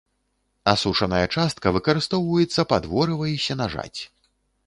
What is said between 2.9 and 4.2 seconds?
ворыва і сенажаць.